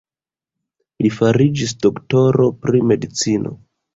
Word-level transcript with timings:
Li 1.05 1.11
fariĝis 1.17 1.75
doktoro 1.85 2.47
pri 2.65 2.83
medicino. 2.93 3.55